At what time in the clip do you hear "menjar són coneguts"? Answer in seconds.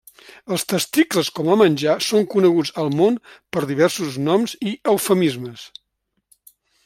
1.61-2.71